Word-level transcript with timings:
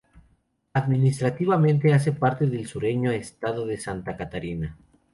Administrativamente 0.73 1.93
hace 1.93 2.11
parte 2.11 2.47
del 2.47 2.65
sureño 2.65 3.11
estado 3.11 3.67
de 3.67 3.77
Santa 3.77 4.17
Catarina. 4.17 4.75